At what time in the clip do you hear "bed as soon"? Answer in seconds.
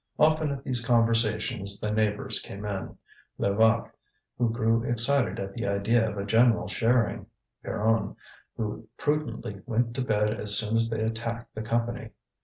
10.01-10.75